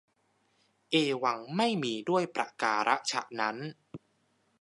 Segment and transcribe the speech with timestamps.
[0.91, 3.57] เอวัง ไม่มีด้วยประการฉะนั้น